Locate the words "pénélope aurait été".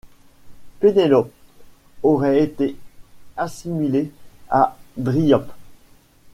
0.79-2.75